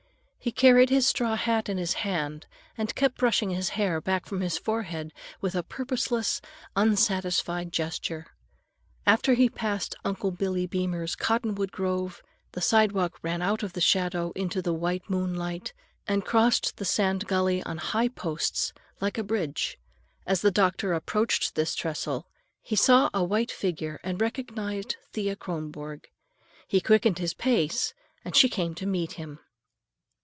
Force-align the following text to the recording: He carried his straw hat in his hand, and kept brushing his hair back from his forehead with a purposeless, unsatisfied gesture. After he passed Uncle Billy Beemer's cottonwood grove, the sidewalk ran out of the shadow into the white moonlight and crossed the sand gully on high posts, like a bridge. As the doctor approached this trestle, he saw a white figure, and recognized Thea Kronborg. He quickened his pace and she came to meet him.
He 0.43 0.51
carried 0.51 0.89
his 0.89 1.05
straw 1.05 1.35
hat 1.35 1.69
in 1.69 1.77
his 1.77 1.93
hand, 2.01 2.47
and 2.75 2.95
kept 2.95 3.19
brushing 3.19 3.51
his 3.51 3.69
hair 3.77 4.01
back 4.01 4.25
from 4.25 4.41
his 4.41 4.57
forehead 4.57 5.13
with 5.39 5.53
a 5.53 5.61
purposeless, 5.61 6.41
unsatisfied 6.75 7.71
gesture. 7.71 8.25
After 9.05 9.35
he 9.35 9.51
passed 9.51 9.93
Uncle 10.03 10.31
Billy 10.31 10.65
Beemer's 10.67 11.15
cottonwood 11.15 11.71
grove, 11.71 12.23
the 12.53 12.59
sidewalk 12.59 13.19
ran 13.21 13.43
out 13.43 13.61
of 13.61 13.73
the 13.73 13.81
shadow 13.81 14.31
into 14.31 14.63
the 14.63 14.73
white 14.73 15.07
moonlight 15.07 15.73
and 16.07 16.25
crossed 16.25 16.77
the 16.77 16.85
sand 16.85 17.27
gully 17.27 17.61
on 17.61 17.77
high 17.77 18.07
posts, 18.09 18.73
like 18.99 19.19
a 19.19 19.23
bridge. 19.23 19.77
As 20.25 20.41
the 20.41 20.49
doctor 20.49 20.93
approached 20.93 21.53
this 21.53 21.75
trestle, 21.75 22.25
he 22.63 22.75
saw 22.75 23.11
a 23.13 23.23
white 23.23 23.51
figure, 23.51 23.99
and 24.01 24.19
recognized 24.19 24.95
Thea 25.13 25.35
Kronborg. 25.35 26.09
He 26.67 26.81
quickened 26.81 27.19
his 27.19 27.35
pace 27.35 27.93
and 28.25 28.35
she 28.35 28.49
came 28.49 28.73
to 28.73 28.87
meet 28.87 29.11
him. 29.13 29.37